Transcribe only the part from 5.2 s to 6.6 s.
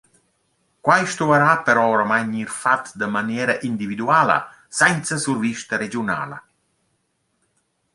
survista regiunala.